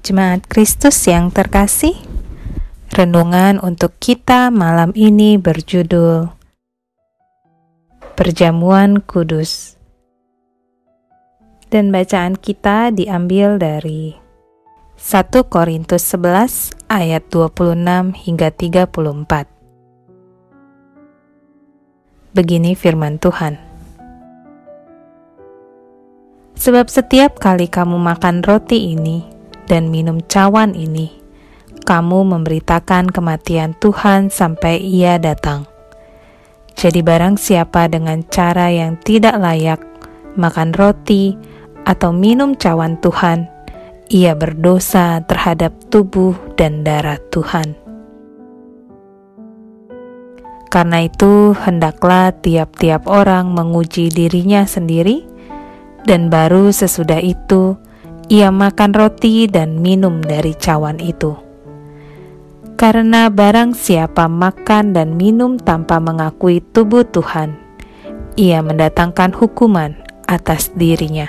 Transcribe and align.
Jemaat 0.00 0.48
Kristus 0.48 0.96
yang 1.04 1.28
terkasih, 1.28 1.92
renungan 2.88 3.60
untuk 3.60 3.92
kita 4.00 4.48
malam 4.48 4.96
ini 4.96 5.36
berjudul 5.36 6.32
Perjamuan 8.16 9.04
Kudus. 9.04 9.76
Dan 11.68 11.92
bacaan 11.92 12.40
kita 12.40 12.96
diambil 12.96 13.60
dari 13.60 14.16
1 14.96 15.52
Korintus 15.52 16.00
11 16.16 16.80
ayat 16.88 17.20
26 17.28 18.24
hingga 18.24 18.48
34. 18.56 19.44
Begini 22.32 22.72
firman 22.72 23.20
Tuhan. 23.20 23.60
Sebab 26.56 26.88
setiap 26.88 27.36
kali 27.36 27.68
kamu 27.68 28.00
makan 28.00 28.40
roti 28.40 28.96
ini 28.96 29.29
dan 29.70 29.86
minum 29.94 30.18
cawan 30.26 30.74
ini, 30.74 31.14
kamu 31.86 32.26
memberitakan 32.26 33.06
kematian 33.14 33.78
Tuhan 33.78 34.26
sampai 34.26 34.82
Ia 34.82 35.22
datang. 35.22 35.70
Jadi, 36.74 37.06
barang 37.06 37.38
siapa 37.38 37.86
dengan 37.86 38.26
cara 38.26 38.66
yang 38.74 38.98
tidak 38.98 39.38
layak 39.38 39.78
makan 40.34 40.74
roti 40.74 41.38
atau 41.86 42.10
minum 42.10 42.58
cawan 42.58 42.98
Tuhan, 42.98 43.46
ia 44.10 44.34
berdosa 44.34 45.22
terhadap 45.30 45.70
tubuh 45.86 46.34
dan 46.58 46.82
darah 46.82 47.22
Tuhan. 47.30 47.78
Karena 50.70 51.06
itu, 51.06 51.54
hendaklah 51.54 52.34
tiap-tiap 52.42 53.06
orang 53.06 53.54
menguji 53.54 54.10
dirinya 54.10 54.66
sendiri, 54.66 55.26
dan 56.06 56.26
baru 56.26 56.74
sesudah 56.74 57.22
itu 57.22 57.78
ia 58.30 58.54
makan 58.54 58.94
roti 58.94 59.50
dan 59.50 59.82
minum 59.82 60.22
dari 60.22 60.54
cawan 60.54 61.02
itu. 61.02 61.34
Karena 62.78 63.26
barang 63.26 63.74
siapa 63.74 64.30
makan 64.30 64.94
dan 64.94 65.18
minum 65.18 65.58
tanpa 65.58 65.98
mengakui 65.98 66.62
tubuh 66.70 67.02
Tuhan, 67.02 67.58
ia 68.38 68.62
mendatangkan 68.62 69.34
hukuman 69.34 69.98
atas 70.30 70.70
dirinya. 70.78 71.26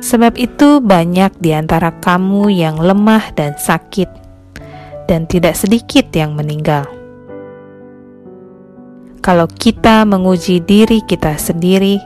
Sebab 0.00 0.40
itu, 0.40 0.80
banyak 0.80 1.36
di 1.38 1.52
antara 1.52 1.92
kamu 2.00 2.48
yang 2.48 2.80
lemah 2.80 3.36
dan 3.36 3.52
sakit, 3.54 4.08
dan 5.04 5.28
tidak 5.28 5.60
sedikit 5.60 6.08
yang 6.16 6.32
meninggal. 6.32 6.88
Kalau 9.20 9.44
kita 9.44 10.08
menguji 10.08 10.64
diri 10.64 11.04
kita 11.04 11.36
sendiri, 11.36 12.00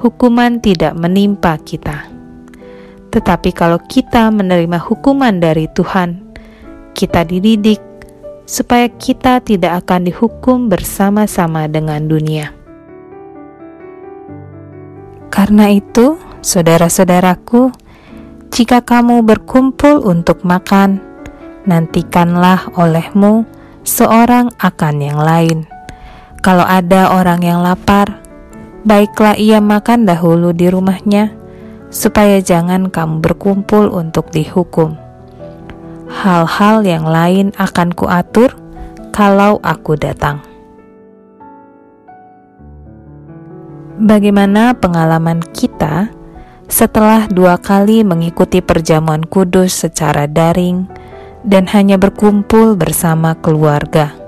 hukuman 0.00 0.60
tidak 0.60 0.92
menimpa 0.96 1.56
kita. 1.60 2.08
Tetapi 3.12 3.50
kalau 3.56 3.80
kita 3.80 4.28
menerima 4.28 4.76
hukuman 4.76 5.40
dari 5.40 5.68
Tuhan, 5.72 6.20
kita 6.92 7.24
dididik 7.24 7.80
supaya 8.44 8.86
kita 8.92 9.40
tidak 9.40 9.84
akan 9.84 10.08
dihukum 10.08 10.68
bersama-sama 10.68 11.66
dengan 11.66 12.04
dunia. 12.06 12.52
Karena 15.32 15.68
itu, 15.68 16.16
saudara-saudaraku, 16.40 17.68
jika 18.48 18.80
kamu 18.80 19.20
berkumpul 19.26 20.00
untuk 20.00 20.46
makan, 20.48 21.02
nantikanlah 21.68 22.72
olehmu 22.78 23.44
seorang 23.84 24.48
akan 24.56 24.96
yang 25.02 25.20
lain. 25.20 25.58
Kalau 26.40 26.64
ada 26.64 27.12
orang 27.12 27.42
yang 27.42 27.60
lapar, 27.60 28.25
baiklah 28.86 29.34
ia 29.34 29.58
makan 29.58 30.06
dahulu 30.06 30.54
di 30.54 30.70
rumahnya, 30.70 31.34
supaya 31.90 32.38
jangan 32.38 32.86
kamu 32.86 33.18
berkumpul 33.18 33.90
untuk 33.90 34.30
dihukum. 34.30 34.94
Hal-hal 36.06 36.86
yang 36.86 37.02
lain 37.02 37.50
akan 37.58 37.90
kuatur 37.90 38.54
kalau 39.10 39.58
aku 39.66 39.98
datang. 39.98 40.38
Bagaimana 43.96 44.76
pengalaman 44.76 45.42
kita 45.56 46.14
setelah 46.70 47.26
dua 47.26 47.58
kali 47.58 48.06
mengikuti 48.06 48.62
perjamuan 48.62 49.24
kudus 49.24 49.82
secara 49.82 50.30
daring 50.30 50.86
dan 51.42 51.66
hanya 51.74 51.98
berkumpul 51.98 52.76
bersama 52.76 53.34
keluarga? 53.40 54.25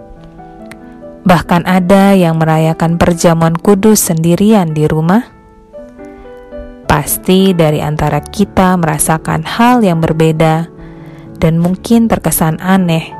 Bahkan 1.27 1.67
ada 1.67 2.15
yang 2.15 2.39
merayakan 2.39 3.01
perjamuan 3.01 3.57
kudus 3.59 4.11
sendirian 4.11 4.75
di 4.75 4.87
rumah. 4.87 5.27
Pasti 6.89 7.53
dari 7.53 7.85
antara 7.85 8.19
kita 8.23 8.79
merasakan 8.79 9.45
hal 9.45 9.85
yang 9.85 10.01
berbeda 10.03 10.69
dan 11.39 11.61
mungkin 11.61 12.11
terkesan 12.11 12.59
aneh 12.59 13.15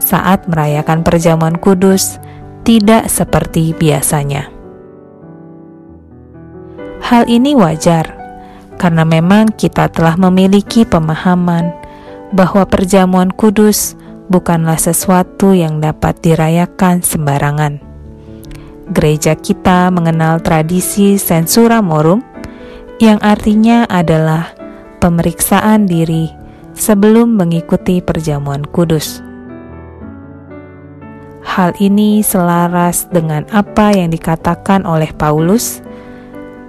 saat 0.00 0.48
merayakan 0.48 1.04
perjamuan 1.04 1.56
kudus 1.58 2.20
tidak 2.62 3.08
seperti 3.08 3.72
biasanya. 3.76 4.52
Hal 7.00 7.26
ini 7.26 7.56
wajar 7.56 8.20
karena 8.78 9.04
memang 9.04 9.52
kita 9.52 9.92
telah 9.92 10.16
memiliki 10.16 10.88
pemahaman 10.88 11.72
bahwa 12.30 12.62
perjamuan 12.64 13.28
kudus 13.34 13.98
bukanlah 14.30 14.78
sesuatu 14.78 15.52
yang 15.52 15.82
dapat 15.82 16.22
dirayakan 16.22 17.02
sembarangan. 17.02 17.82
Gereja 18.94 19.34
kita 19.34 19.90
mengenal 19.90 20.38
tradisi 20.38 21.18
sensura 21.18 21.82
morum, 21.82 22.22
yang 23.02 23.18
artinya 23.20 23.84
adalah 23.90 24.54
pemeriksaan 25.02 25.90
diri 25.90 26.30
sebelum 26.78 27.34
mengikuti 27.34 27.98
perjamuan 27.98 28.62
kudus. 28.62 29.18
Hal 31.42 31.74
ini 31.82 32.22
selaras 32.22 33.10
dengan 33.10 33.42
apa 33.50 33.90
yang 33.90 34.14
dikatakan 34.14 34.86
oleh 34.86 35.10
Paulus, 35.10 35.82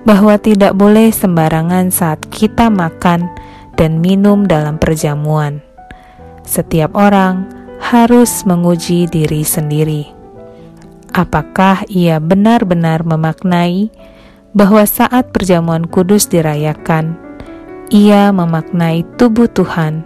bahwa 0.02 0.34
tidak 0.42 0.74
boleh 0.74 1.14
sembarangan 1.14 1.94
saat 1.94 2.26
kita 2.34 2.74
makan 2.74 3.30
dan 3.78 4.02
minum 4.02 4.50
dalam 4.50 4.82
perjamuan 4.82 5.62
setiap 6.52 6.92
orang 7.00 7.48
harus 7.80 8.44
menguji 8.44 9.08
diri 9.08 9.48
sendiri. 9.48 10.12
Apakah 11.16 11.88
ia 11.88 12.20
benar-benar 12.20 13.08
memaknai 13.08 13.88
bahwa 14.52 14.84
saat 14.84 15.32
perjamuan 15.32 15.88
kudus 15.88 16.28
dirayakan, 16.28 17.16
ia 17.88 18.36
memaknai 18.36 19.08
tubuh 19.16 19.48
Tuhan 19.48 20.04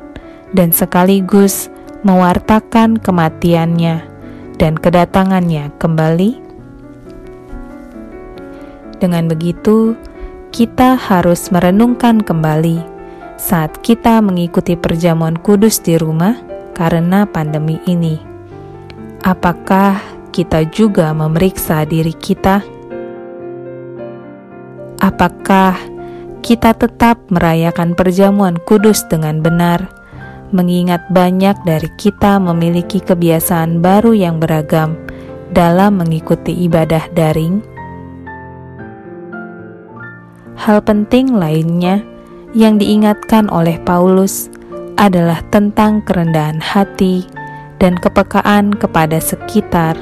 dan 0.54 0.70
sekaligus 0.70 1.74
mewartakan 2.06 3.02
kematiannya 3.02 4.06
dan 4.62 4.78
kedatangannya 4.78 5.74
kembali? 5.82 6.46
Dengan 9.02 9.30
begitu, 9.30 9.98
kita 10.54 10.94
harus 10.98 11.50
merenungkan 11.50 12.22
kembali 12.22 12.95
saat 13.46 13.78
kita 13.86 14.26
mengikuti 14.26 14.74
perjamuan 14.74 15.38
kudus 15.38 15.78
di 15.78 16.02
rumah 16.02 16.34
karena 16.74 17.30
pandemi 17.30 17.78
ini. 17.86 18.18
Apakah 19.22 20.02
kita 20.34 20.66
juga 20.74 21.14
memeriksa 21.14 21.86
diri 21.86 22.18
kita? 22.18 22.66
Apakah 24.98 25.78
kita 26.42 26.74
tetap 26.74 27.22
merayakan 27.30 27.94
perjamuan 27.94 28.58
kudus 28.66 29.06
dengan 29.06 29.46
benar, 29.46 29.94
mengingat 30.50 31.06
banyak 31.14 31.54
dari 31.70 31.90
kita 32.02 32.42
memiliki 32.42 32.98
kebiasaan 32.98 33.78
baru 33.78 34.18
yang 34.18 34.42
beragam 34.42 34.98
dalam 35.54 36.02
mengikuti 36.02 36.66
ibadah 36.66 37.06
daring? 37.14 37.62
Hal 40.58 40.82
penting 40.82 41.38
lainnya 41.38 42.15
yang 42.56 42.80
diingatkan 42.80 43.52
oleh 43.52 43.76
Paulus 43.84 44.48
adalah 44.96 45.44
tentang 45.52 46.00
kerendahan 46.08 46.64
hati 46.64 47.28
dan 47.84 48.00
kepekaan 48.00 48.72
kepada 48.72 49.20
sekitar 49.20 50.00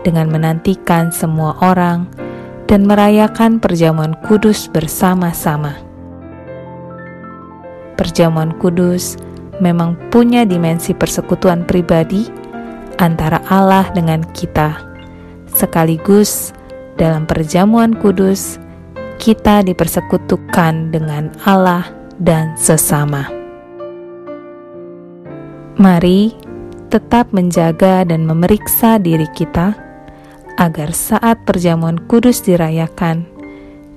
dengan 0.00 0.32
menantikan 0.32 1.12
semua 1.12 1.52
orang 1.60 2.08
dan 2.64 2.88
merayakan 2.88 3.60
perjamuan 3.60 4.16
kudus 4.24 4.64
bersama-sama. 4.72 5.76
Perjamuan 8.00 8.56
kudus 8.56 9.20
memang 9.60 9.92
punya 10.08 10.48
dimensi 10.48 10.96
persekutuan 10.96 11.68
pribadi 11.68 12.24
antara 12.96 13.44
Allah 13.52 13.84
dengan 13.92 14.24
kita. 14.32 14.72
Sekaligus 15.52 16.56
dalam 16.96 17.28
perjamuan 17.28 17.92
kudus, 17.92 18.56
kita 19.20 19.60
dipersekutukan 19.60 20.88
dengan 20.88 21.28
Allah 21.44 21.84
dan 22.16 22.56
sesama. 22.56 23.28
Mari 25.76 26.32
tetap 26.88 27.28
menjaga 27.36 28.08
dan 28.08 28.24
memeriksa 28.24 28.96
diri 28.96 29.28
kita 29.36 29.76
agar 30.56 30.96
saat 30.96 31.36
perjamuan 31.44 32.00
kudus 32.08 32.40
dirayakan, 32.40 33.28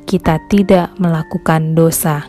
kita 0.04 0.44
tidak 0.52 0.92
melakukan 1.00 1.72
dosa, 1.72 2.28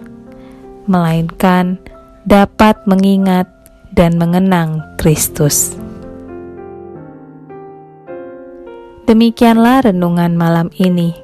melainkan 0.86 1.82
dapat 2.26 2.78
mengingat 2.86 3.50
dan 3.94 4.14
mengenang 4.18 4.82
Kristus. 4.98 5.74
Demikianlah 9.04 9.84
renungan 9.90 10.32
malam 10.38 10.72
ini. 10.80 11.23